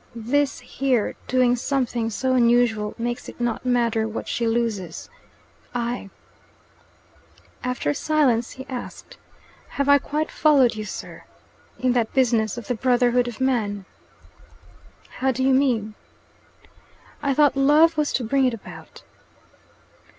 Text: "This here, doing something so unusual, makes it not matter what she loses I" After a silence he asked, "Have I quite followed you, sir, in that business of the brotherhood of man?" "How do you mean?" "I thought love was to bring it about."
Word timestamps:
"This 0.15 0.57
here, 0.61 1.15
doing 1.27 1.55
something 1.55 2.09
so 2.09 2.33
unusual, 2.33 2.95
makes 2.97 3.29
it 3.29 3.39
not 3.39 3.67
matter 3.67 4.07
what 4.07 4.27
she 4.27 4.47
loses 4.47 5.11
I" 5.75 6.09
After 7.63 7.91
a 7.91 7.93
silence 7.93 8.49
he 8.53 8.65
asked, 8.67 9.17
"Have 9.67 9.87
I 9.87 9.99
quite 9.99 10.31
followed 10.31 10.73
you, 10.73 10.85
sir, 10.85 11.25
in 11.77 11.93
that 11.93 12.13
business 12.15 12.57
of 12.57 12.65
the 12.65 12.73
brotherhood 12.73 13.27
of 13.27 13.39
man?" 13.39 13.85
"How 15.19 15.31
do 15.31 15.43
you 15.43 15.53
mean?" 15.53 15.93
"I 17.21 17.35
thought 17.35 17.55
love 17.55 17.95
was 17.95 18.11
to 18.13 18.23
bring 18.23 18.45
it 18.45 18.55
about." 18.55 19.03